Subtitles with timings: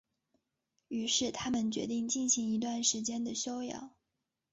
[0.87, 3.91] 于是他们决定进行一段时间的休养。